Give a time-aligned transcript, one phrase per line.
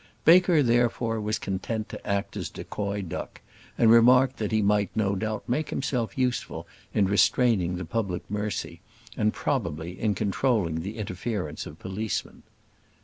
[0.25, 3.39] Baker, therefore, was content to act as a decoy duck,
[3.77, 8.81] and remarked that he might no doubt make himself useful in restraining the public mercy,
[9.15, 12.41] and, probably, in controlling the interference of policemen.